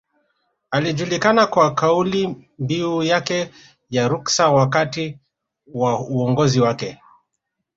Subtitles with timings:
[0.71, 3.51] Alijulikana kwa kaulimbiu yake
[3.89, 5.19] ya Ruksa wakati
[5.73, 6.99] wa uongozi wake